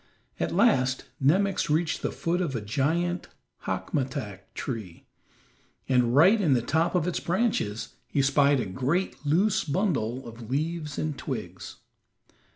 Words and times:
At 0.39 0.51
last 0.51 1.05
Nemox 1.23 1.69
reached 1.69 2.01
the 2.01 2.11
foot 2.11 2.41
of 2.41 2.55
a 2.55 2.61
giant 2.61 3.27
hackmatack 3.67 4.51
tree, 4.55 5.05
and 5.87 6.15
right 6.15 6.41
in 6.41 6.55
the 6.55 6.61
top 6.63 6.95
of 6.95 7.07
its 7.07 7.19
branches 7.19 7.89
he 8.07 8.23
spied 8.23 8.59
a 8.59 8.65
great 8.65 9.23
loose 9.27 9.63
bundle 9.63 10.27
of 10.27 10.49
leaves 10.49 10.97
and 10.97 11.15
twigs. 11.15 11.75